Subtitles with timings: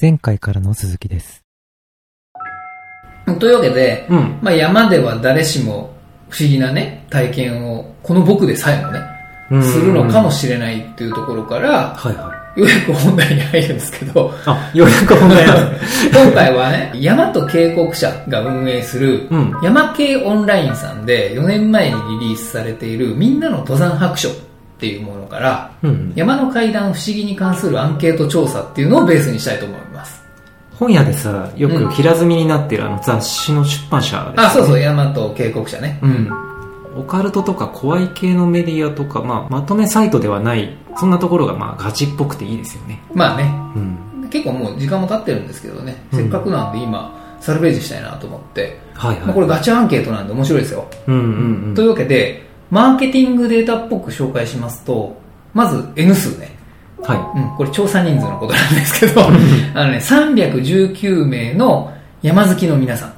[0.00, 1.44] 前回からの続きです。
[3.38, 4.38] というわけで、うん。
[4.40, 5.94] まあ、山では誰しも
[6.30, 9.00] 不思議なね、体験を、この僕でさえもね、
[9.62, 12.60] するのかもしれないっていうところから、はいはい。
[12.60, 15.44] ようやく本題に入るんですけど、あ、ようやく本題。
[16.12, 24.32] 今回はね、山と渓谷社が運営する、うん山系オンラインさんで4年前にリリースされているみんなの登山白書っ
[24.78, 26.12] ていうものから、うん。
[26.16, 29.89] 山の階段不思議に関するアンケート調査っていうのをベースにしたいと思います。
[30.80, 34.34] 本屋でさ、よく平積みになってるあの雑誌の出版社です、ね。
[34.38, 35.98] あ、そうそう、山と渓谷社ね。
[36.02, 36.30] うん。
[36.96, 43.02] オカルトとか怖い系のメディアとか、まあ、まとめサイトではない、そんなところがまあガチっぽくていいですよね。
[43.12, 43.44] まあね、
[43.76, 44.28] うん。
[44.30, 49.26] 結構もう時間も経ってるんですけどね、うんせっかくなんで今、サルベージしたいなと思って、はいはい。
[49.26, 50.88] まあ、これガチアンケートなんで面白いですよ。
[51.06, 51.22] うんうん
[51.68, 51.74] うん。
[51.74, 55.14] というわけで、マーケティングデータっぽく紹介しますと、
[55.52, 56.59] まず N 数ね。
[57.02, 59.30] はうん、これ調査人数のことなんですけど、あ
[59.84, 63.14] のね、319名の山好きの皆さん。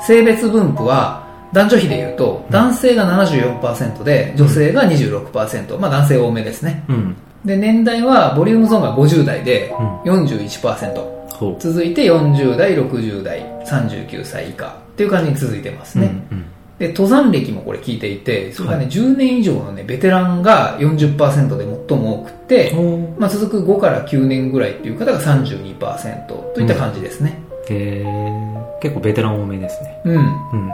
[0.00, 5.78] 性別分布は、男女比で言うと、男性が74%で、女性が26%。
[5.78, 6.84] まあ男性多めですね。
[6.88, 7.16] うん。
[7.44, 9.74] で、年代は、ボリュームゾーンが50代で
[10.04, 11.20] う41%。
[11.34, 11.56] ほう。
[11.58, 16.06] 続いて40代、60代、39歳以下っていう感じに続いてますね。
[16.30, 16.44] うん
[16.80, 22.74] で、登山歴もこれ聞いていて、それがね、はい10年以上のね、ベテランが40%で最も多くて。
[23.18, 27.38] まあ、続く5から9年ぐらいっていう方が32%といった感じですね。
[27.68, 28.78] へー。
[28.80, 30.00] 結構ベテラン多めですね。
[30.06, 30.14] うん。
[30.14, 30.22] うん。
[30.22, 30.70] うん。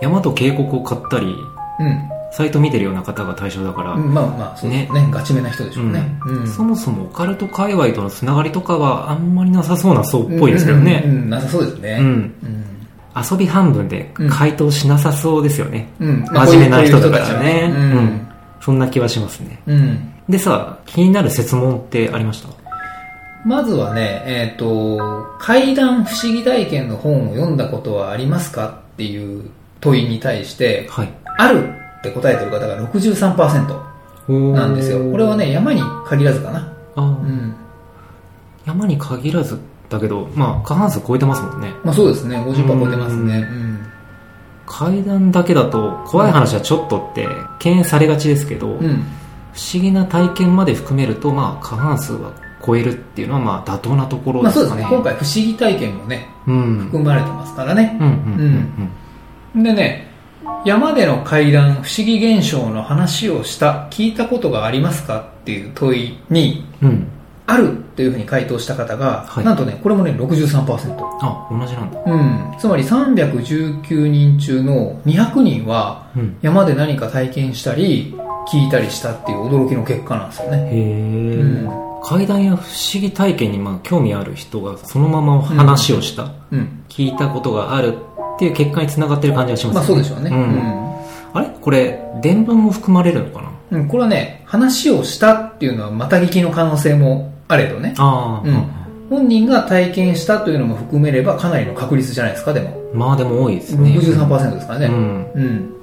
[0.00, 1.26] 山と渓谷を買ったり、
[1.80, 2.08] うん。
[2.30, 6.18] サイト見てるような方が対象だから、まあまあ、そうですねガチめな人でしょうね。
[6.26, 6.46] うん。
[6.46, 11.02] そもそもオカルト界隈とのつながりとかはあんまりなさそうな層っぽいですけどね。
[11.04, 11.98] うんうんうんなさそうですね。
[12.00, 12.10] うんう
[12.46, 12.77] ん。
[13.30, 15.88] 遊び半分で回答しなさそうですよね。
[16.00, 16.24] うん。
[16.24, 17.70] 真面目な人だからね。
[17.72, 18.26] こうん。
[18.60, 19.60] そんな気はしますね。
[19.66, 19.76] うん。
[19.76, 20.12] うん。
[20.28, 22.48] でさ、気になる設問ってありました？
[23.44, 24.98] まずはね、えっ、と、
[25.38, 29.48] 怪談不思議体験の本を読んだことはありますかっていう
[29.80, 31.08] 問いに対して、はい。
[31.38, 31.68] ある
[31.98, 35.10] って答えてる方が63%なんですよ。
[35.10, 36.72] これはね、山に限らずかな。
[36.96, 37.54] あーうん。
[38.66, 41.72] 山に限らずだけど、まあ過半数超えてますもんね。
[41.84, 43.38] まあそうですね、50%超えてますね。
[43.38, 43.86] ううん。
[44.66, 47.26] 階段だけだと怖い話はちょっとって
[47.58, 49.04] 敬遠されがちですけど、うん。
[49.52, 52.32] 不思議な体験まで含めると、まあ過半数は
[52.64, 54.82] 超えるっていうのはまあ妥当なところまあですかね。
[54.82, 56.78] そうですね、今回不思議体験もね、うん。
[56.78, 57.96] 含まれてますからね。
[58.00, 58.12] うんうん
[59.54, 60.08] うんでね、
[60.64, 67.06] 山での怪談、不思議現象の話をした、聞いたことがありますかっていう問いに、うん。
[67.48, 67.54] うん。
[67.54, 70.96] あるっていうふうに回答した方が、はいなんとね、これもね、63%。
[71.20, 72.00] あ、同じなんだ。
[72.06, 72.54] うん。
[72.58, 76.36] つまり319人中の200人は、うん。
[76.42, 78.14] 山で何か体験したり、
[78.48, 80.58] 聞いたりしたっていう驚きの結果なんですよね。
[80.58, 86.84] へえ、うん階段や不思議体験にまあ興味ある人がそのまま話をした、うん。
[86.88, 87.96] 聞いたことがある
[88.36, 90.30] っていう結果につながってる感じがしますまあそうでしょうね。
[90.30, 90.88] うん
[91.34, 91.48] あれ？
[91.60, 93.50] これ伝聞も含まれるのかな？
[93.72, 93.80] うん。
[93.82, 97.94] うん、これはね、話をしたっていうのはまた聞きの可能性もあれどね。
[97.98, 98.78] うん
[99.08, 102.76] 本人が体験したというのも含めればかなりの確率じゃないですか、でも。
[102.92, 104.86] まあでも多いですね63%ですからね。
[104.86, 105.74] うんうん。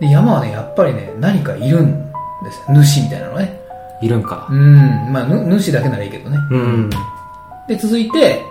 [0.00, 1.92] で、山はね、やっぱりね、何かいるん
[2.42, 2.82] ですよ。
[2.82, 3.60] 主みたいなのね。
[4.00, 5.12] いるんかうん。
[5.12, 6.38] まあ、ぬ主だけならいいけどね。
[6.50, 6.90] うん、
[7.68, 8.42] で、続いて、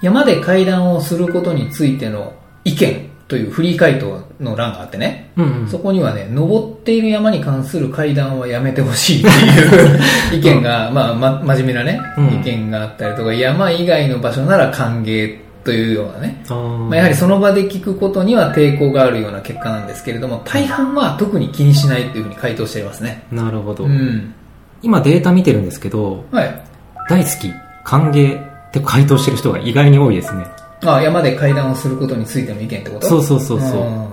[0.00, 2.32] 山で会談をすることについての
[2.64, 5.30] 意見というフリー回答の欄があってね。
[5.38, 16.44] うんうんそこにはね、登っている山に関する会談はやめてほしいっていう意見が、まあ、ま、真面目なね、うん意見があったりとか、山以外の場所なら歓迎というようなね。
[16.50, 23.22] まあ、やはりその場で聞くことには抵抗があるような結果なんですけれども、大半は特に気にしないというふうに回答していますね。
[23.32, 24.34] なるほど、うん。
[24.82, 26.62] 今データ見てるんですけどはい。
[27.08, 27.50] 大好き
[27.84, 28.38] 歓迎
[28.68, 30.44] って回答してる人が意外に多いですね
[30.84, 33.06] あ、山で会談をすることについての意見ってこと？
[33.06, 33.82] そうそうそうそう。
[33.82, 34.08] うん。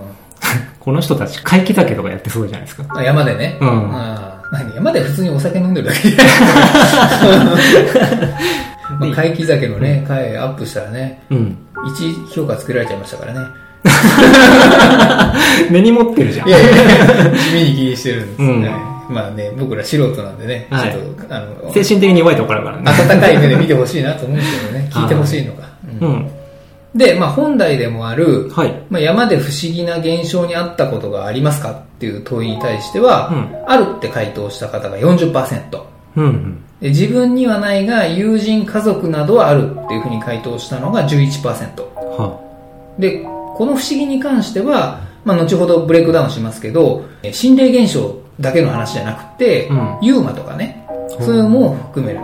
[0.78, 2.84] この人たち怪奇酒とかやってそうじゃないですか。
[2.96, 3.58] あ山でね。
[3.60, 3.94] うん。
[3.94, 4.74] あ何？
[4.74, 6.08] 山で普通にお酒飲んでるだけ？
[8.98, 11.56] まあ、怪奇酒のね、回アップしたらね、うん。
[11.96, 13.46] 1評価つけられちゃいましたからね。
[15.70, 16.48] 根に持ってるじゃん。
[16.48, 16.70] いやいや
[17.36, 18.62] 地味に気にしてるんです、うん。
[18.62, 18.70] はい
[19.10, 20.92] まあね、僕ら素人なんでね、はい。
[20.92, 23.12] ちょっと、あの、精神的に弱いところあるからね。
[23.12, 25.64] 温かい目で見てほしいなと思うんですけどね、聞いてほしいのが。
[26.00, 26.12] ううん。
[26.12, 26.30] ん。
[26.94, 28.82] で、まあ本題でもある、はい。
[28.90, 35.82] まあ、山で不思議な現象にあったことがありますかっていう問いに対しては、うんあるって回答した方が40%。
[36.16, 36.64] うんうん。
[36.80, 41.44] で自分にはないが友人家族などはあるっていうふうに回答したのが11%
[41.94, 42.40] は
[42.98, 52.20] でこの不思議に関しては、まあ、後ほどブレイクダウンしますけどえ心霊現象だけの話じゃなくて、うんユーマとかねそういうのも含める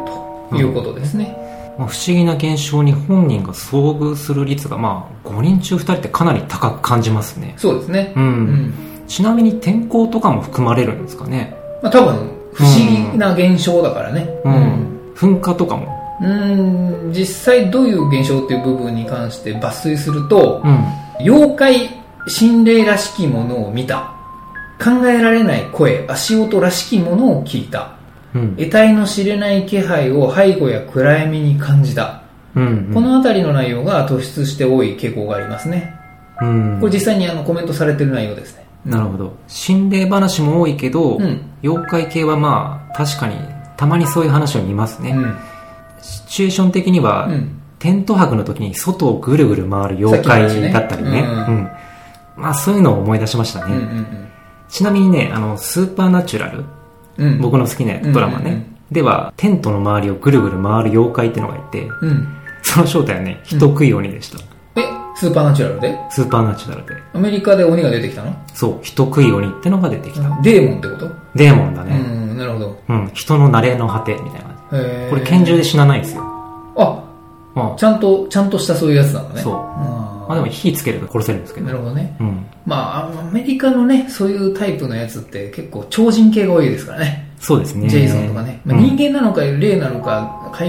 [0.50, 1.36] ということですね、
[1.78, 7.54] まあ、不思議な現象に本人が遭遇する率が、まあ、5人中2人ってかなり高く感じますね。
[7.56, 8.22] そうですね、うん。
[8.22, 8.74] うん
[9.06, 11.54] ちなみに天候とかも含まれるんですかね？
[11.80, 12.74] まあ、多分不思
[13.12, 15.12] 議な現象だからねうん。
[15.14, 16.18] 噴火とかも？
[16.20, 20.84] うん実際どういう現象っていう部分に関して抜粋すると、うん。
[21.20, 21.90] 妖怪
[22.26, 24.12] 心霊らしきものを見た
[24.82, 27.95] 考えられない声足音らしきものを聞いた
[28.36, 28.56] うん。
[28.56, 32.22] 得体の知れない気配を背後や暗闇に感じた、
[32.54, 32.90] うん。
[32.92, 35.94] この辺りの内容が突出して多い傾向がありますね
[36.40, 36.78] うん。
[36.80, 39.36] これ実際にあのコメントされてる内容ですねなるほど。
[39.48, 43.36] 心霊話も多いけど、うん妖怪系はまあ、確かに、
[43.76, 45.10] たまにそういう話を見ますね。
[45.10, 45.36] うん
[46.00, 51.22] シチュエーション的には、うんテント泊の時に外をぐるぐる回る妖怪だったりね。
[52.34, 53.74] まあ、そういうのを思い出しましたね。
[53.74, 54.06] うんうん
[54.68, 56.64] ちなみにね、あの、スーパーナチュラル、
[57.18, 57.28] うん。
[57.28, 58.46] うん僕の好きなドラマね、うん。
[58.48, 62.28] うんうんでは、テントの周りをぐるぐる回る妖怪ってのがいて、うん。
[62.62, 64.38] その正体はね、人食い鬼でした。
[64.80, 64.84] え
[65.16, 65.98] スーパーナチュラルで？
[66.08, 66.94] スーパーナチュラルで。
[67.12, 68.32] アメリカで鬼が出てきたの？
[68.54, 70.40] そう、人食い鬼ってのが出てきた。
[70.40, 71.10] デーモンってこと？
[71.34, 71.98] デーモンだうね。
[71.98, 72.78] んなるほど。
[72.88, 74.46] うん、人の慣れの果てみたいな。
[75.10, 76.22] これ拳銃で死なないんですよ。
[76.76, 77.02] あ
[77.56, 79.40] まちゃんとちゃんとしたそういうやつなんだね。
[79.40, 79.54] そう。
[79.54, 81.66] ああ、まあでも火つけると殺せるんですけど。
[81.66, 82.14] なるほどね。
[82.20, 82.46] うん。
[82.66, 87.26] まあアメリカのねそういうタイプのやつって結構超人系が多いですからね。
[87.40, 87.88] そうですね。
[87.88, 88.96] ジェイソンとかね、まあ、うん。
[88.96, 90.68] 人間なのか霊なのか怪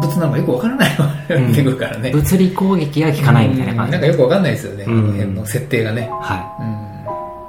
[0.00, 3.86] 物なのかよくわからないのが出てくるからね、物理攻撃は効かないみたいな感じ。
[3.86, 3.90] うん。
[3.92, 4.98] なんかよくわかんないですよね、うん。
[4.98, 6.10] あの辺の設定がね。
[6.20, 6.36] は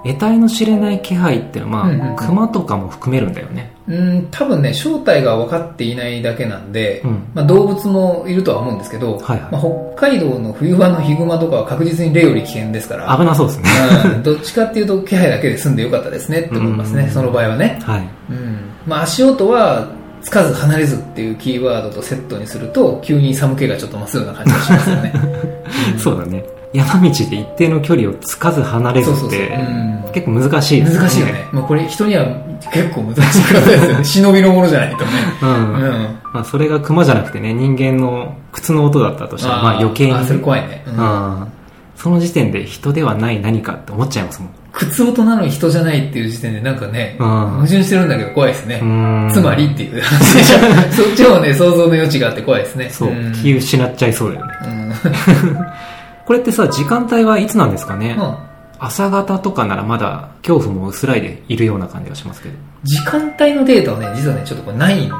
[0.03, 0.09] い。
[0.11, 2.15] 得体の知れない気配っていうのは、うんうんうん。
[2.15, 3.71] 熊とかも含めるんだよね。
[3.87, 7.23] うん、うん、多分ね正体が分かっていないだけなんで、うん。
[7.33, 9.51] まあ、動物もいるとは思うんですけど、はいはい。
[9.51, 9.61] まあ、
[9.95, 13.15] 北海道の冬場のヒグマとかは確実に霊より危険ですから。
[13.17, 13.69] 危なそうですね。
[14.15, 14.23] うん。
[14.23, 17.09] どっちかっていうと気配だけで済んでよかったですねって思いますね、うん。
[17.09, 18.09] その場合はね、はい。
[18.29, 18.59] うん。
[18.85, 19.87] まあ、足音は
[20.21, 25.13] つかず離れずっていうキーワードとセットにすると急に寒気がちょっと増すような感じがしますよね。
[25.97, 26.54] そうだね。
[26.75, 30.99] 山道で一定の距離をつかず離れずそうそうそうってうん、結構難しいですね。
[30.99, 31.47] 難しいよね。
[31.51, 32.25] もうこれ人には
[32.71, 34.03] 結構難しいことですよね。
[34.05, 35.11] 忍びのものじゃないとね。
[35.41, 35.49] うん。
[35.49, 35.91] うん。
[36.33, 40.13] まあ、それが熊じゃなくてね、人間の靴の音だったとしたら、まあ余計に。
[40.13, 40.83] あ、それ怖いね。
[40.87, 40.93] うん
[41.39, 41.47] うん
[41.95, 44.49] その時点で人ではない何かって思っちゃいますもん。
[44.73, 48.79] 靴音なのに人じゃないっていう時点でなんかね、うん矛盾してるんだけど怖いですね。
[48.81, 50.57] うんつまりっていう話でしょ。
[50.91, 52.89] そっちもね、想像の余地があって怖いですね。
[52.89, 54.53] そう、ん気失っちゃいそうだよね。
[56.25, 56.27] うん。
[56.27, 62.55] これってさ、時間帯はいつなんですかね、うん朝方とかならまだ恐怖も薄らいでいるような感じがしますけど。
[62.83, 65.11] 時間帯のデータはね、実はね、ちょっとこれないん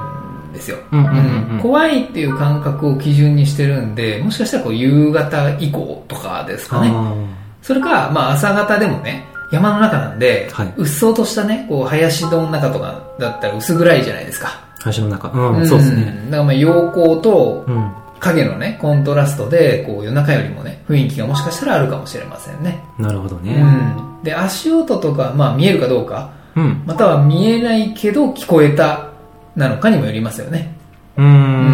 [0.54, 0.78] ですよ。
[0.92, 6.92] うんうんうんうん怖いっていう感覚を基準にしてるんで、もしかしたらこう夕方以降とかですかね。
[6.94, 7.14] あ
[7.62, 14.48] それか、まあ朝方でもね、山の中なんで、はいうっそうとしたね、こう林の中とかだったら薄暗いじゃないですか。
[14.80, 15.30] ー林の中。
[15.30, 16.02] うん、そうですね。
[16.04, 17.92] んだからまあ陽光とうん。
[18.20, 22.84] 影のね、コントラストで、こう夜中よりもね、雰囲気がもしかしたらあるかもしれませんね。
[22.98, 23.54] なるほどね。
[23.56, 24.24] うん。
[24.24, 26.84] で、足音とか、まあ見えるかどうか、うん。
[26.86, 29.10] または見えないけど聞こえた
[29.56, 30.78] なのかにもよりますよね。
[31.18, 31.26] うん。
[31.26, 31.34] うん。
[31.34, 31.38] うん。
[31.38, 31.74] う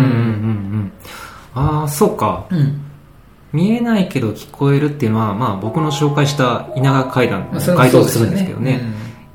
[0.80, 0.92] ん。
[1.54, 2.46] ああ、そうか。
[2.50, 2.82] うん。
[3.54, 8.82] 見えないけど聞こえるっていうのは、まあ僕の紹介した稲川階段の該当すそうですよるんですけどね。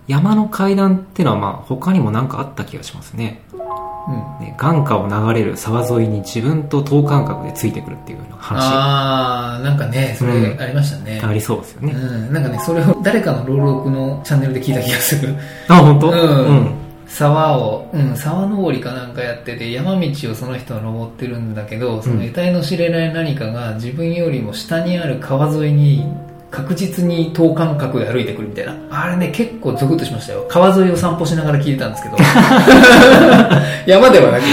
[0.06, 3.42] 山の階段っていうのはまあ他にも何かあった気がしますね。
[3.52, 3.60] うん。
[3.60, 11.20] うんね眼下を流れる沢沿いに自分と等間隔でついてくるっていうような話あー、なんかね、それうんありましたね。
[11.20, 11.92] ありそうですよね。
[11.92, 15.34] うん、なんかね、それを誰かの朗読のチャンネルで聞いた気がする。
[15.68, 16.10] あ、本当？
[16.10, 26.04] うん沢を、うん、沢登りかなんかやってて、山道をその人は登ってるんだけど、その得体の知れない何かが自分よりも下にある川沿いに
[26.50, 28.75] 確実に等間隔で歩いてくるみたいな。
[28.91, 30.47] あれね、結構ゾクッとしましたよ。
[30.49, 32.17] 川沿いを散歩しながら聞いてたんですけど。
[33.87, 34.45] 山ではなく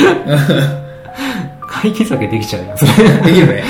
[1.68, 3.10] 解決策できちゃうよ、それ。
[3.32, 3.64] できるね。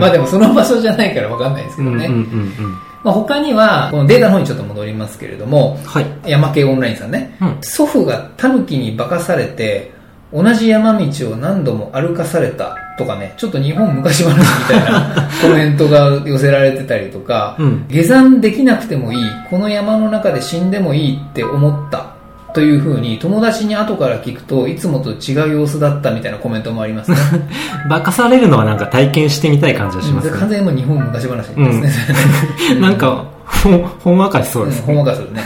[0.00, 2.06] まあでもその場所じゃないからわかんないですけどね。
[2.06, 2.78] うんうんうんうん。
[3.04, 6.06] まあ、他には、このデータの方にちょっと戻りますけれども、はい。
[6.26, 9.92] 山系オンラインさんね、うん祖父がタヌキに化かされて
[10.32, 17.86] 同じ山道を何度も歩かされたとかねちょっと日本昔話みたいな コメントが寄せられてたりとか、うん。
[17.88, 22.18] 下山できなくてもいいこの山の中で死んでもいいって思った
[22.52, 27.16] というふうに友達に後から聞くといつもと違う様子だったみたいなコメントもありますね。
[27.88, 30.36] 化かされるのはなんか体験してみたい感じがしますね。
[30.36, 35.42] 完全にもう日本昔話ですね、 なんか、ほん、ほんわかしそうですうんほんわかするね、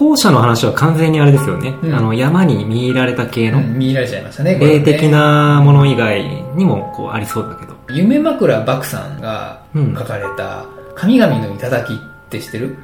[0.00, 1.76] 後者の話は完全にあれですよね。
[1.82, 1.94] うん。
[1.94, 6.24] あの、山に見入られた系の、うん、見入られちゃいましたね霊的なもの以外
[6.56, 7.74] にもこうありそうだけど。
[7.90, 10.64] 夢枕漠さんが書かれた
[10.96, 12.78] 「神々の頂き」って知ってる？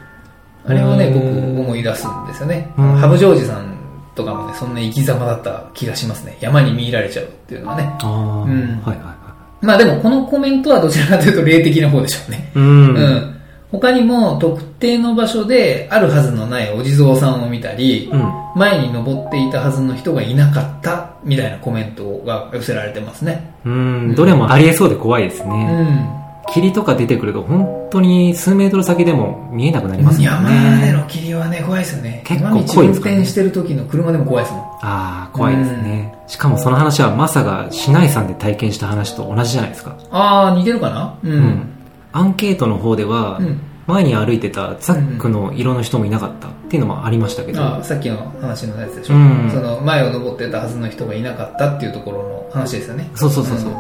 [0.67, 1.61] あれをね僕うん。
[1.61, 2.71] 思い出すんですよね。
[2.77, 2.95] うん。
[2.97, 3.75] 羽生ジョージさん
[4.15, 6.37] とかもねそんな生き様だった気がしますね。
[6.41, 7.85] 山に見入られちゃうっていうのはね。
[8.03, 8.09] ああ、
[8.43, 8.83] うん。
[8.85, 9.17] はいはいは
[9.63, 12.53] まあでもこのコメントはどちらかというと霊的な方でしょうね。
[12.55, 12.59] い。
[12.59, 12.95] うん。
[12.95, 13.36] うん
[13.81, 18.33] 他にも特定の場所であるはずのないお地蔵さんを見たり、うん。
[18.57, 23.55] 前に登っていたはずの人がいなかったみたいなコメントが寄せられてますね。
[23.67, 24.15] うん。
[24.15, 25.83] どれもありえそうで怖いですうね。
[25.83, 26.09] ん。
[26.55, 30.87] 霧とか出てくると本当に数メートル先でも見えなくなりますもん山ね。
[30.87, 32.23] での霧はね、怖いですよね。
[32.25, 34.63] 結構山道運濃いですね転してる時の車でも怖いですもん。
[34.63, 36.15] ああ、怖いですね。
[36.27, 39.99] しかもその話はマサが市内山で体験した話と同じじゃないですか。
[40.11, 41.19] ああ、似てるかな？
[41.23, 41.29] う。
[41.29, 41.73] うん
[42.17, 43.61] アンケートの方では、うん。
[43.87, 49.15] 前に歩いてたザックの色の人もいなかったっていうのもありましたけど、ああ、さっきの話のやつでしょ。
[49.15, 49.49] うん。
[49.49, 53.09] その前を登ってたはずの人がいなかったっていうところの話ですよね。
[53.15, 53.77] そうそうそうそう、ん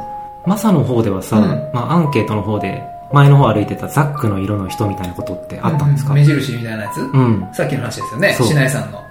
[0.46, 1.44] マサの方ではさ、うん。
[1.74, 6.12] まあ、アンケートの方で前の方歩いてたザックの色の人みたいなことってあったんですか？
[6.12, 7.00] う目印みたいなやつ？
[7.00, 8.46] うん、さっきの話ですよね、そう。
[8.46, 9.02] 市内さんの。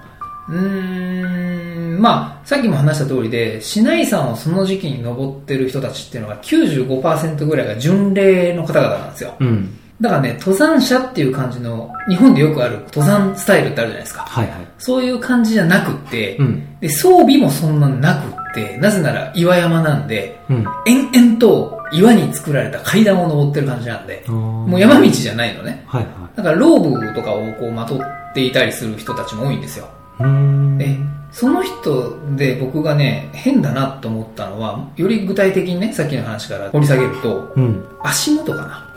[0.48, 9.36] うーん、まあ、さっきも話した通りで、市内山をその時期に登ってる人たちっていうのが95%ぐらいが巡礼の方々なんですよ。
[9.40, 14.24] うんだからね、登山者っていう感じの、日本でよくある登山スタイルってあるじゃないですか。
[14.24, 25.86] はいはいそういう感じじゃなくって、うんで装備もそんななくって、なぜなら岩山なんで、うん延々と岩に作られた階段を登ってる感じなんで、ももう山道じゃないのね。
[25.88, 28.00] はいはだからローブとかをこうまとっ
[28.34, 29.88] ていたりする人たちも多いんですよ。
[30.20, 30.78] いうーん。
[30.78, 30.98] で、
[31.32, 37.86] その人で僕がね、変だなと思ったのは、より具体的にね、さっきの話から掘り下げると、うん。
[38.02, 38.94] 足元かな。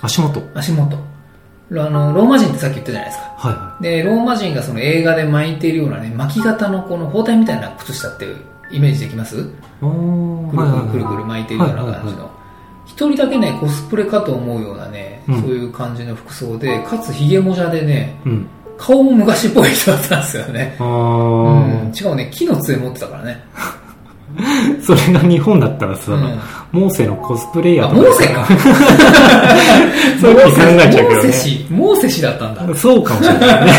[0.00, 0.42] 足元。
[0.54, 0.96] 足元。
[1.72, 3.34] あの、ローマ人ってさっき言ったじゃないですか。
[3.36, 8.26] はいはで、ローマ人がその映画で巻いているようなね、巻き型のこの包帯みたいな靴下って
[8.72, 9.36] イメージできます？
[9.36, 12.30] くるくるくるくる巻いてるような感じの。
[12.86, 15.42] 一人だけね、コスプレかと思うようなね、うん。
[15.42, 18.48] そういう感じの服装で、かつヒゲもじゃでね、うん
[18.80, 20.74] 顔も昔っぽい人だったんですよね。
[20.80, 23.40] あうーん、しかもね、木の杖持ってたからね。
[24.82, 26.38] それが日本だったらさ、うん。
[26.72, 28.46] モーセのコスプレイヤあ、ーとかモーセか。
[30.20, 31.14] そういうふうに考えちゃうけどね。
[31.14, 32.74] モーセ氏、モーセ氏だったんだ。
[32.74, 33.72] そうかもしれないね。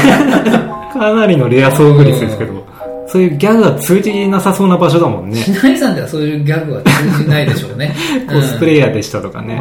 [0.94, 2.64] かなりのレア遭遇率ですけど、
[3.08, 5.38] そういうギャグが通じなさそうな場所だもんね。
[5.38, 7.96] 市内さんではそういうギャグは通じないでしょうね。
[8.32, 9.60] コスプレイヤーでしたとかね、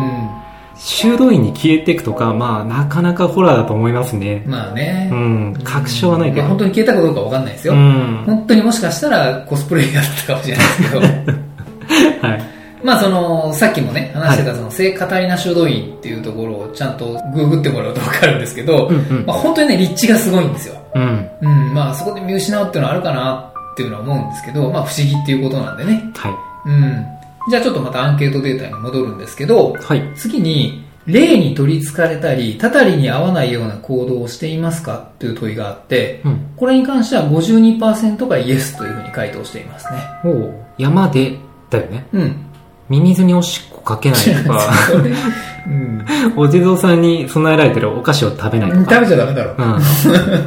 [0.81, 4.51] 修道院に消えていくとかまあなかなかホラーだと思いますねうん。
[4.51, 5.11] まあね。
[5.13, 7.75] うん確証はないけどや本当に消えたかどうかわかんないですよ。
[7.75, 11.01] うん本当にもしかしたらコスプレイヤーだったかもしれないですけど。
[12.27, 20.81] はいまあその、さっきもね、話してたその聖カタリナ修道院っていうところをちゃんとググってもらうとわかるんですけど、うんうんまあ本当にね、立地がすごいんですよ。
[20.95, 26.11] うんうん、まあそこで見失うっていうのはあるかなっていうのは思うんですけど、まあ不思議っていうことなんでね。
[26.15, 26.33] はい
[26.67, 27.07] うん。
[27.49, 30.12] じゃあちょっとまたアンケートデータに戻るんですけど、はい。
[30.14, 36.54] 次に、霊に取り憑かれたり、たたりに合わないような行動をしていますかという問いがあって、うん。
[36.56, 40.00] これに関しては52%がイエスというふうに回答していますね。
[40.25, 40.54] おう。
[40.76, 41.38] 山で
[41.70, 42.06] だよね。
[42.12, 42.47] うん。
[42.88, 44.70] ミミズにおしっこかけないとか。
[45.66, 46.04] うん。
[46.37, 48.94] お地蔵さんに備えられてるお菓子を食べないとか。
[48.97, 49.54] 食べちゃダメだろ。
[49.56, 49.78] うん、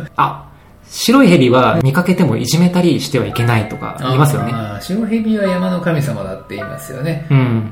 [0.17, 0.45] あ
[0.93, 7.25] 白い蛇は見かけてもいじめたりしてはいけないとか言いますよね白蛇は山の神様だって言いますよね。
[7.31, 7.69] うん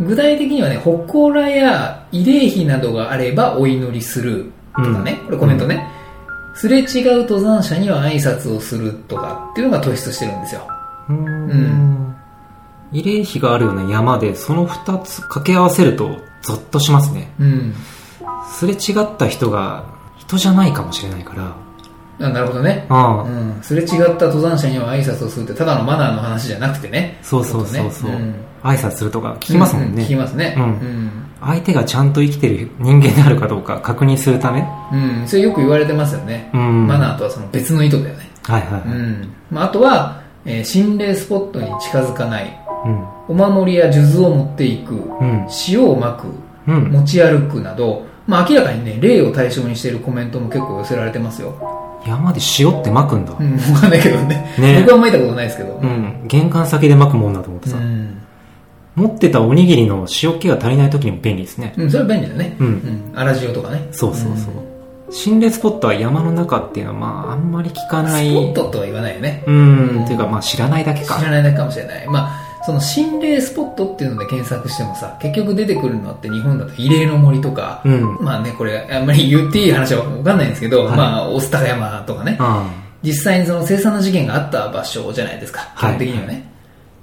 [0.00, 0.06] うん。
[0.06, 5.86] 具体的にはね、祠や慰霊碑などがあればお祈りするとかね、うんこれコメントね。
[6.54, 10.66] すれ違う登山者には挨拶をするとかっていうのが突出してるんですよ。
[11.10, 12.16] うーん
[12.92, 17.74] 慰霊碑があるような山でその2つ掛け合わせるとゾッとしますねうん。
[18.50, 19.84] すれ違った人が
[20.18, 21.56] 人じゃないかもしれないから
[22.22, 22.86] あなるほどね。
[22.88, 23.58] うん。
[23.62, 27.18] すれ違った登山者には挨拶をするってただのマナーの話じゃなくてね。
[27.22, 30.54] そうそうそうそう、ことねん挨拶するとか聞きますもんね、う聞きますね。
[30.56, 31.10] うん
[31.40, 34.64] 相手がちゃんと生きてる人間であるかどうか確認するため？
[34.92, 35.20] うん。
[35.20, 35.28] うん。
[35.28, 36.50] それよく言われてますよね。
[36.54, 38.30] うんマナーとはその別の意図だよね。
[38.44, 39.32] はいはいはい、うん。
[39.50, 42.58] まあ、あとは、えー心霊スポットに近づかない。
[42.84, 44.94] うんお守りや数珠を持っていく。
[44.94, 46.26] うん塩をまく。
[46.70, 51.54] うん持ち歩くなど、まあ明らかにね、霊を対象にしているコメントも結構寄せられてますよ。
[52.06, 54.54] 山で塩って撒くんだ、うん、わかんないけどね。
[54.58, 55.74] ね僕は巻いたことないですけど。
[55.74, 58.22] うん、玄関先で撒くもんだと思ってさ、うん。
[58.94, 62.56] 持ってたおにぎりの塩気が足りない時にも便利ですねうん、それは便利だね。
[62.58, 63.12] うんうん。
[63.14, 63.88] 粗塩とかね。
[63.92, 68.30] そうそうそう、心霊スポットは山の中っていうのは、まあ、あんまり聞かない。
[68.30, 69.44] スポットとは言わないよね。
[69.46, 71.18] うん、っていうか、まあ、知らないだけか。
[71.18, 72.08] 知らないだけかもしれない。
[72.08, 78.18] まあ、その心霊スポットっていうので検索してもさ、結局出てくるのって日本だと異例の森とか、うん。
[78.20, 82.70] まあね、これあんまり言っていい話はわかんないんですけど、はいまあ、オスター山とかね、あ
[83.02, 86.48] 実際にその凄惨な事件があった場所じゃないですか、基はい本的にはね。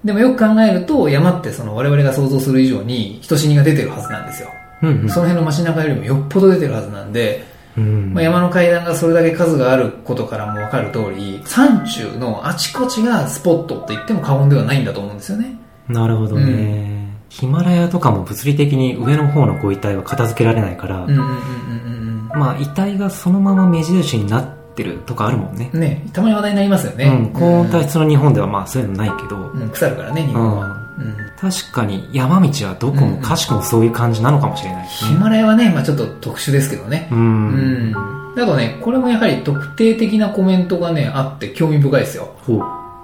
[0.03, 4.49] でもよく考えると、山ってその我々が想像する以上に人死にが出てるはずなんですよ。
[4.81, 4.87] あ。
[4.87, 5.09] うん、うん。
[5.09, 7.43] その辺の街中よりもよっぽど出てるはずなんで、
[7.79, 8.13] うん。
[8.13, 15.57] まあ、山の階段がそれだけ数があることからもわかる通り、山中のあちこちがスポットって言っても過言ではないんだと思うんですよね。
[15.87, 25.71] なるほどね、ヒマラヤとかも物理的に上の方のご遺体は片付けられないから、うんうんうんうんまあ遺体がそのまま目印になってるとかあるもんね。
[25.73, 25.79] うん。
[25.79, 27.05] ねたまに話題になりますよね。
[27.05, 30.67] うん、高温多湿の日本ではまあそういうのないけど、うん、うん腐るからね、日本は。
[30.67, 35.19] うん確かに山道はどこもかしこもそういう感じなのかもしれないですヒね。
[35.19, 37.07] マラヤはね、まあちょっと特殊ですけどね。
[37.11, 37.15] う。
[37.15, 37.95] うんん。
[38.37, 42.35] あとね、これもやはり特定的なコメントがね、あって興味深いですよ。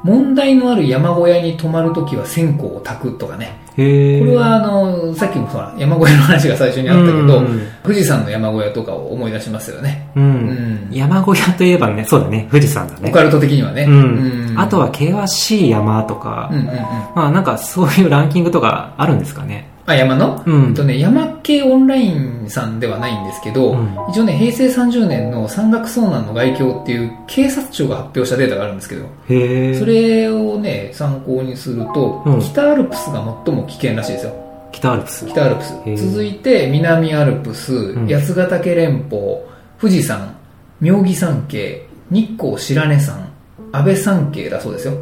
[0.06, 3.58] 問題のある山小屋に泊まるときは線香を焚くとかね。
[3.76, 10.08] これはあの、さっきもほら、山小屋の話が最初にあったけどうん、富士山の山小屋とかを思い出しますよね。
[10.16, 13.10] うん、うん山小屋といえばね、そうだね、富士山だね。
[13.10, 13.86] オカルト的にはね。
[13.90, 14.54] うん。
[14.56, 16.76] あとは険しい山とか、うんうんうん。
[17.16, 19.68] まあなんかそういうランキングとかあるんですかね。
[19.88, 20.44] あ、山の？
[20.46, 29.06] うんとね、山系オンラインさんではないんですけど、うん一応ね、平成30年の山岳遭難の概況っていう警察庁が発表したデータがあるんですけど。
[29.28, 34.34] それをね、参考にすると、うん北アルプスが最も危険らしいですよ。
[34.72, 35.26] 北アルプス。
[35.28, 35.74] 北アルプス
[36.12, 39.42] 続いて、南アルプス、ん八ヶ岳連峰、
[39.80, 40.36] 富士山、
[40.82, 43.32] 妙義山系、日光白根山、
[43.72, 44.94] 安倍山系だそうですよ。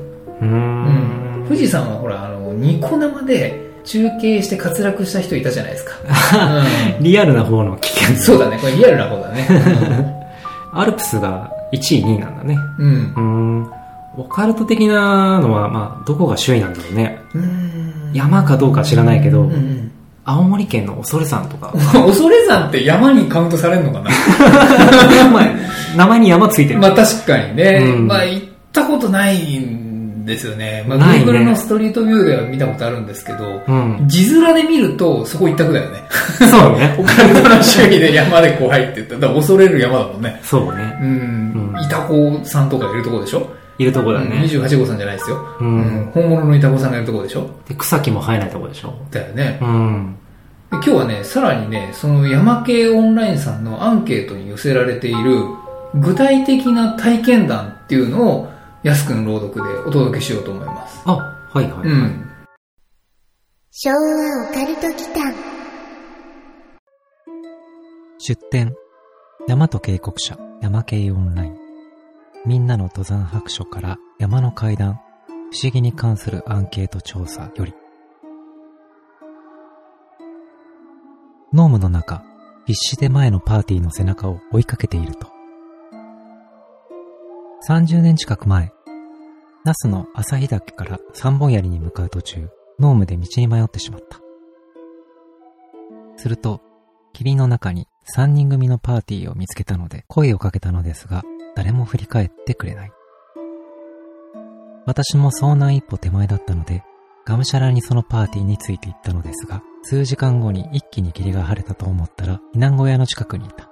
[0.42, 1.46] うん。
[1.48, 5.92] 富士山はほら、あの、ニコ生で中継して滑落した人いたじゃないですか。
[7.00, 8.16] うんリアルな方の危険。
[8.18, 9.48] そうだね、これリアルな方だね。
[10.74, 12.58] アルプスが1位、2位なんだね。
[12.80, 13.20] うんう。
[13.20, 13.72] ーん。
[14.16, 17.20] オカルト的なのは、まあ、どこが首位なんだろうね。
[17.34, 19.50] うん山かどうか知らないけど、
[20.24, 24.12] 青森県の恐山とか、 恐山って山にカウントされるのかな？
[25.32, 25.46] まあ、
[25.98, 26.80] 名前に山ついてる。
[26.80, 27.80] まあ確かにね。
[27.84, 29.83] うんまあ行ったことないん
[30.26, 30.86] ですよね。
[30.88, 34.04] まあないね Google のストリートビューでは見たことあるんですけど、うん。
[34.08, 36.04] 字面で見るとそこ一択だよね。
[36.50, 36.96] そうね。
[37.00, 39.16] オカルトの周囲で山でこう入ってった。
[39.16, 40.40] だから恐れる山だもんね。
[40.44, 40.98] そうね。
[41.02, 41.74] うん。
[41.76, 43.50] うんイタコさんとかいるとこでしょ？
[43.80, 44.38] いるとこだうんね。
[44.46, 45.38] 28号さんじゃないですよ。
[45.60, 46.12] ううんん。
[46.14, 47.50] 本物のイタコさんがいるとこでしょ？
[47.68, 48.94] で、草木も生えないとこでしょ？
[49.12, 49.60] だよね。
[49.62, 50.16] うん。
[50.72, 55.44] で今日はね、さらにね、その山系オンラインさんのアンケートに寄せられている
[55.96, 58.53] 具体的な体験談っていうのを
[58.84, 61.02] 安くの朗読でお届けしようと思います。
[61.06, 61.88] あ、はいはい。
[61.88, 62.30] うん。
[63.72, 65.34] 昭和オカルト祈間
[68.20, 68.76] 出展、
[69.48, 71.58] 山と渓谷社、山系オンライン。
[72.46, 75.00] みんなの登山白書から山の階段、
[75.52, 77.74] 不思議に関するアンケート調査より。
[81.54, 82.24] ノームの中、
[82.66, 85.33] 必死で前のパーティーの背中を追いかけていると。
[87.66, 88.74] 30年近く前、
[89.64, 94.20] 那須の旭岳から三本槍に向かう途中、ノームで道に迷ってしまった。
[96.18, 96.60] すると、
[97.14, 101.24] 霧の中に3人組のパーティーを見つけたので声をかけたのですが、
[101.56, 102.92] 誰も振り返ってくれない。
[104.86, 106.84] 私も遭難一歩手前だったので、
[107.24, 113.70] がむしゃらにそのパーティーについて行ったのですが、数時間後に一気に霧が晴れたと思ったら、避難小屋の近くにいた。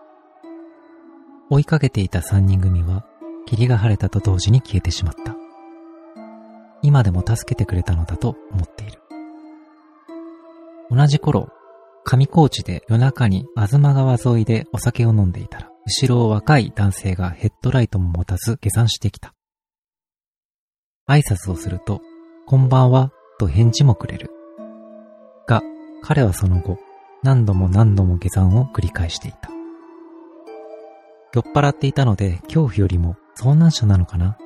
[1.49, 3.05] 追いかけていた3人組は、
[3.45, 5.35] 霧が晴れたと同時に消えてしまった。
[6.81, 8.99] 今でも助けてくれたのだと思っている。
[10.89, 11.49] 同じ頃、
[12.03, 19.33] 上高地で夜中に吾妻川沿いでお酒を飲んでいたら、後ろを若い男性がヘッドライトも持たず下山してきた。
[21.07, 22.01] 挨拶をすると、
[22.45, 24.31] こんばんは、と返事もくれる。
[25.47, 25.61] が、
[26.01, 26.77] 彼はその後、
[27.23, 29.49] 何度も何度も下山を繰り返していた。
[31.33, 34.37] 酔っ払っていたので、恐怖よりも遭難者なのかな？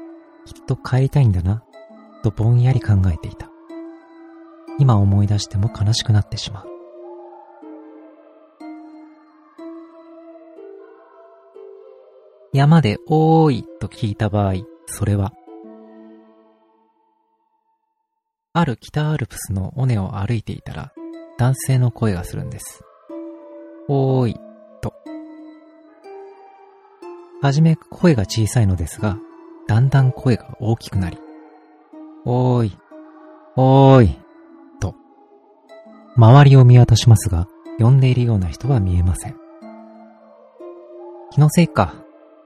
[0.45, 1.65] きっと帰りたいんだな、
[2.23, 3.49] とぼんやり考えていた。
[4.79, 6.67] 今思い出しても悲しくなってしまう。
[12.53, 14.53] 山でおーいと聞いた場合、
[14.85, 15.33] それは、
[18.53, 20.93] ある北アルプスの尾根を歩いていたら、
[21.37, 22.81] 男性の声がするんです。
[23.89, 24.39] おーい、
[27.41, 29.17] はじめ声が小さいのですが、
[29.67, 31.17] だんだん声が大きくなり、
[32.25, 32.77] おーい、
[33.55, 34.19] おーい、
[34.79, 34.95] と。
[36.15, 39.35] 周りを見渡しますが、呼んでいるような人は見えません。
[41.31, 41.93] 気のせいか、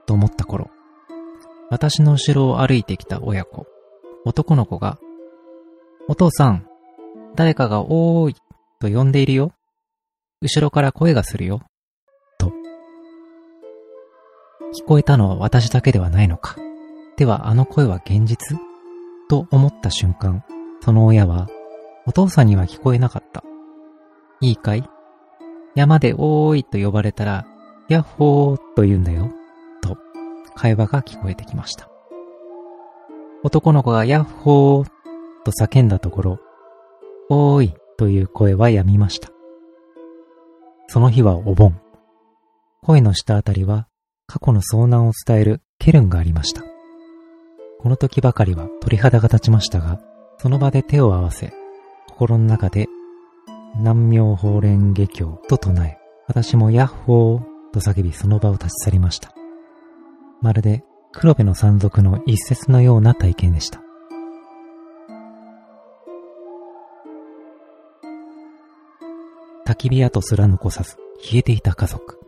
[0.06, 0.70] と思った頃、
[1.70, 3.66] 私の後ろを歩いてきた親子、
[4.24, 4.98] 男の子が、
[6.08, 6.66] お父さん、
[7.36, 8.36] 誰かがおーい、
[8.80, 9.52] と呼んでいるよ。
[10.42, 11.60] 後ろから声がするよ。
[14.72, 16.56] 聞こえたのは私だけではないのか。
[17.16, 18.56] ではあの声は現実？
[19.28, 20.44] と思った瞬間、
[20.80, 21.48] その親は、
[22.06, 23.42] お父さんには聞こえなかった。
[24.40, 24.84] いいかい？
[25.74, 27.46] 山でおーいと呼ばれたら、
[27.88, 29.30] ヤッホーと言うんだよ。
[29.82, 29.96] と、
[30.54, 31.88] 会話が聞こえてきました。
[33.42, 34.88] 男の子がヤッホー
[35.44, 36.38] と叫んだところ、
[37.28, 39.30] おーいという声はやみました。
[40.86, 41.80] その日はお盆。
[42.82, 43.86] 声の下あたりは
[44.30, 46.62] 過去の遭難を伝えるケルンがありました。
[47.80, 50.00] この時ばかりは鳥肌が立ちましたが、
[50.38, 51.52] その場で手を合わせ、
[52.06, 52.86] 心の中で
[53.78, 57.40] 南妙法蓮華経と唱え、私もヤッホー
[57.72, 59.34] と叫びその場を立ち去りました。
[60.40, 63.82] まるで黒部の山賊の一節のような体験でした。
[69.66, 72.19] 焚き火跡すら残さず消えていた家族。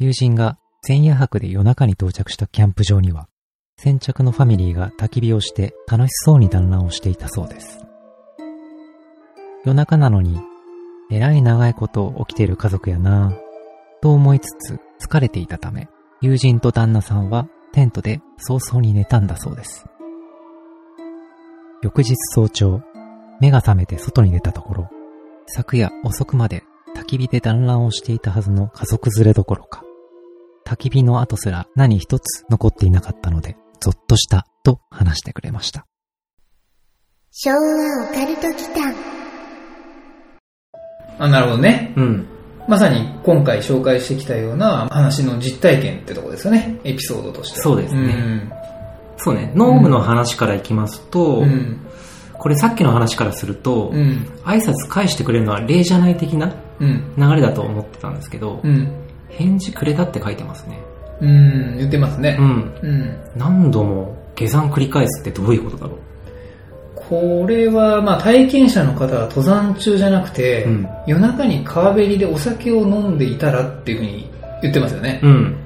[0.00, 0.56] 友人が
[0.88, 3.28] 前夜泊で夜中に到着したキャンプ場には、
[3.76, 7.84] 先着のファミリーが焚き火をして楽しそうに団らんをしていたそうです。
[9.66, 10.40] 夜中なのに、
[11.10, 13.36] えらい長いこと起きている家族やなぁ、
[14.00, 15.90] と思いつつ疲れていたため、
[16.22, 19.84] 友人と旦那さんはテントで早々に寝たんだそうです。
[21.82, 22.80] 翌日早朝、
[23.38, 24.88] 目が覚めて外に出たところ、
[25.46, 26.64] 昨夜遅くまで
[26.96, 29.84] 焚き火で団らんをしていたはずの家族連れどころか、
[30.70, 35.84] 焚き火の後すら何一つ残っていなかったので、ゾッとしたと話してくれました。
[37.32, 37.56] 昭和
[38.08, 38.94] オカルト期間。
[41.18, 41.92] あ、なるほどね。
[41.96, 42.26] うん。
[42.68, 46.78] まさに今回紹介してきたような話の実体験ってとこですよね。
[46.84, 47.60] エピソードとして。
[47.62, 48.52] そうですねね。
[49.16, 51.80] そうね、ノームの話からいきますと、うん。
[52.38, 54.24] これさっきの話からすると、うん。
[54.44, 57.12] 挨拶返してくれるのは礼じゃない的なうん。
[57.18, 58.99] 流れだと思ってたんですけど、うん。
[59.30, 60.78] 返事くれたって書いてますね。
[61.20, 61.78] うん。
[61.78, 62.42] 言ってますねう。
[62.42, 62.74] ん。
[62.82, 63.18] うん。
[63.36, 65.98] 何度も下山繰り返すってどういうことだろう。
[66.94, 74.30] これは、まあ、体験者の方は登山中じゃなくて、うん夜中に川べりでお酒を飲んでいたらっていうふうに
[74.62, 75.20] 言ってますよね。
[75.22, 75.56] うん。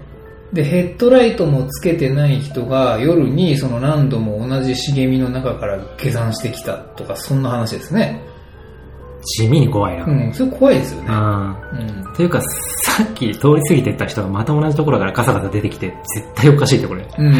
[0.55, 8.22] で、ヘッドライトもつけてない人が夜にその何度も同じ茂みの中から下山してきたとか、そんな話ですね。
[9.25, 10.05] 地味に怖いな。
[10.05, 11.07] うん、それ怖いですよね。
[11.11, 11.79] あうん。
[11.81, 12.41] ーというか、
[12.85, 17.07] さっき通り過ぎてった人がまた同じところからガサガサ出てきて、絶対おかしいってこれ。
[17.19, 17.35] うん。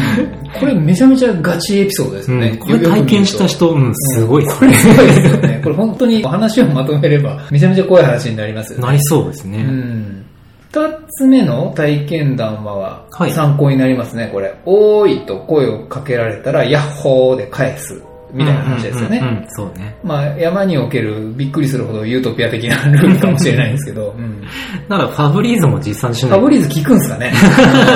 [0.59, 2.49] これめちゃめちゃガチエピソードですよね。
[2.49, 5.61] うん、これ体験した人、うん、すごいこれすごいですよね。
[5.63, 8.85] これ本当に話をまとめれば、めちゃめちゃ怖い話になりますよね。
[8.85, 9.59] なりそうですね。
[9.59, 10.25] うん。
[10.71, 14.53] 二つ目の体験談ははい参考になりますね、これ。
[14.65, 18.03] おーいと声をかけられたら、ヤッホーで返す。
[18.35, 19.45] みたいな話ですよね。
[19.49, 19.95] そうね。
[20.03, 24.43] まあ、山におけるびっくりするほどユートピア的なルールかもしれないですけど、うん。
[24.89, 26.31] ならファブリーズも実際にしない。
[26.31, 27.31] ファブリーズ聞くんすかね？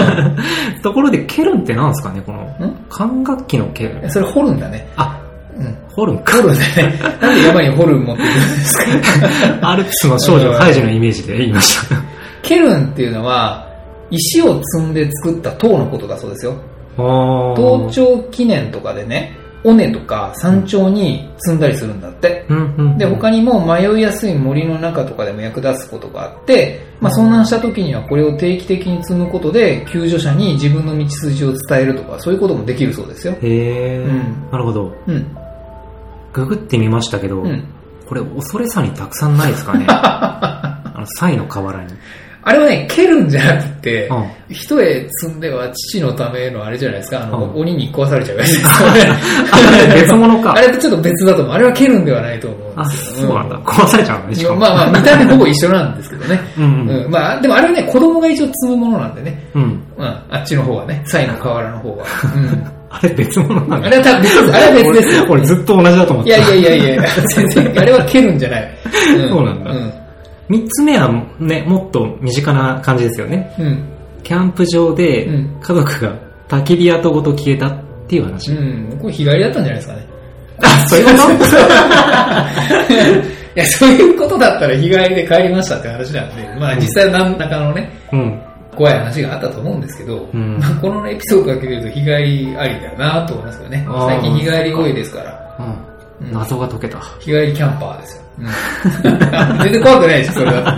[0.81, 2.21] ところで、ケルンって何ですかね？
[2.25, 2.75] この、ん？
[2.89, 4.09] 管楽器のケルン。
[4.09, 4.87] それ掘るんだね。
[4.95, 5.19] あ、
[5.57, 5.77] うん。
[5.89, 6.37] ホルンか。
[6.37, 6.99] 掘るんだね。
[7.21, 8.77] なんで山に掘るん持ってくるんです
[9.59, 9.69] か？
[9.71, 11.95] アルプスの少女ハイジのイメージで言いました。
[12.41, 13.67] ケルンっていうのは、
[14.09, 16.55] 石を積んで作った塔のことだそうですよ。
[16.97, 22.45] 登頂記念とかでね、尾根とか山頂に積んだりするんだって。
[22.49, 22.97] うんうんうん。
[22.97, 33.33] で、他にも迷いやすい森の中とかでも役立つことがあって、まあ遭難した時にはこれを定期的に積むことで、救助者に自分の道筋を伝えるとか、そういうこともできるそうですよ。
[33.33, 34.95] へえ、うんなるほど。
[35.07, 35.35] うん。
[36.31, 37.63] ググってみましたけど、うん。
[38.07, 41.93] これ恐れさにたくさんないですかね あの、サイの河原に。
[42.41, 49.11] あれはね、蹴るんじゃなくて、うん一重積んでは父のためのあれじゃないですか、あの、うん鬼に壊されちゃうやつですよね。
[49.51, 50.61] あ 別物かあ。
[50.61, 51.53] れとちょっと別だと思う。
[51.53, 53.27] あれは蹴るんではないと思うんあ、ですよ。
[53.27, 53.59] そうなんだ。
[53.59, 54.59] 壊されちゃうのね、しかも。
[54.59, 56.41] まあまあ、見た目ほぼ一緒なんですけどね。
[56.57, 57.05] うんうん。
[57.05, 59.43] うん、まあ、でもあれはね、子供が一応積むものなんでね。
[59.53, 59.83] うん。
[59.97, 62.05] まあ、あっちの方はね、サイの河原の方は。
[62.35, 62.63] うん。
[62.91, 63.87] あれ別物なんだ。
[63.87, 64.53] あれは多分別です。
[64.55, 65.23] あれは別ですよ。
[65.25, 66.37] 俺俺ずっと同じだと思ってた。
[66.37, 67.03] いやいやいやいや、
[67.35, 68.71] 全然、あれは蹴るんじゃない。
[69.29, 69.93] そうなんだうん。
[70.49, 71.09] 三つ目は
[71.39, 73.53] ね、もっと身近な感じですよね。
[73.59, 73.83] うん。
[74.23, 76.13] キャンプ場でうん家族が
[76.47, 78.51] 焚き火跡ごと消えたっていう話。
[78.51, 78.97] うん。
[78.99, 80.07] これ日帰りだったんじゃないですかね。
[80.61, 81.19] あ、そういうこと？
[83.55, 88.39] いや、そういうことだったら日帰りで帰りましたって話なんで、まあ実際何らかのね、うん。
[88.75, 93.85] 怖い話があったと思うんですけど、うんまあ、このエピソードだけ見ると日帰りありだよなと思いますよね。
[94.07, 95.88] 最近日帰り多いですから。
[96.21, 96.27] うん。
[96.27, 96.99] うん謎が解けた。
[97.19, 98.23] 日帰りキャンパーですよ。
[98.39, 98.45] うん、
[99.63, 100.71] 全然怖くないし、それだと。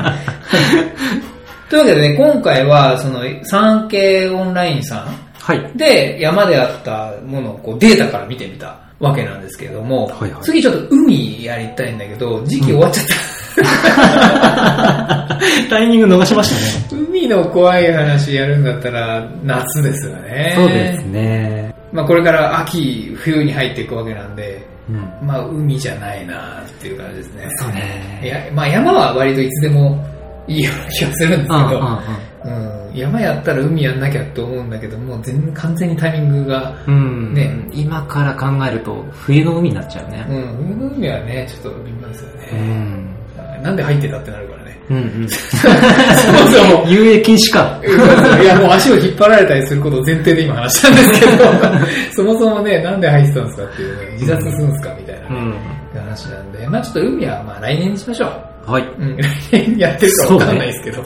[1.69, 5.07] というわけでね、今回は、その、産経オンラインさ
[5.41, 5.59] はい。
[5.59, 13.15] んで山であったものをこうデータから見てみたわけなんですけれども、はいはい次ちょっと海やりたいんだけど、時期終わっちゃった。
[15.69, 17.01] タイミング逃しましたね。
[17.09, 20.53] 海の怖い話やるんだったら夏ですよね。
[20.55, 21.73] そうですね。
[21.91, 25.27] まあこれから秋、冬に入っていくわけなんで、うん。
[25.27, 27.47] まあ海じゃないなっていう感じですね。
[27.57, 28.21] そういね。
[28.23, 30.03] や、まあ山は割といつでも
[30.47, 31.69] いいような気がするんですけうんうんうん。
[31.73, 37.33] ど、うん、山やったら海やんなきゃと思うんだけど、もう全然完全にタイミングが、うん。
[37.33, 40.25] ねね、今から考えると冬の海になっちゃうね。
[40.29, 42.61] うん、冬の海はね、ちょっと微妙ですようね。
[42.75, 43.00] ん。
[43.61, 44.77] なんで入ってたってなるからね。
[44.89, 45.29] うんうん。
[45.29, 47.79] そもそも、遊泳禁止か。
[48.41, 51.43] いや、もう足を引っ張られたりすることを前提で今話したんですけど、
[52.13, 55.99] そもそもね、なんで入ってたんですかっていうね、自殺するんですかみたいなね、うん。
[55.99, 58.25] 話なんで、まあちょっと海はまあ来年にしましょ
[58.67, 58.71] う。
[58.71, 58.83] はい。
[58.99, 61.03] うん、来年やってるかわかんないですけど。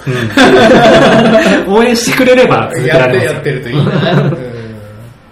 [1.67, 3.81] 応援してくれれば続けやって、られますよやってるといいな。
[3.81, 4.55] うん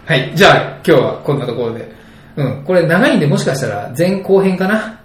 [0.06, 0.54] はい、じゃあ
[0.86, 1.94] 今日はこんなところで。
[2.36, 5.00] うん、これ長いんでもしかしたら前後編かな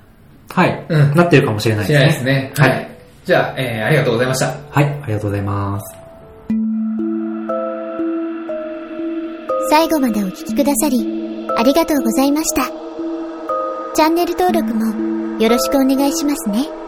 [0.51, 0.87] はい。
[0.89, 2.13] うんなってるかもしれないしですね。
[2.13, 2.53] ですね。
[2.57, 2.87] ははいい。
[3.25, 4.47] じゃあ、えー、ありがとうございました。
[4.71, 4.85] はい。
[4.85, 5.97] ありがとうございます。
[9.71, 12.63] 最後までお聞きくださり、ありがとうございました。
[13.95, 16.88] チャンネル登録もよろしくお願いしますね。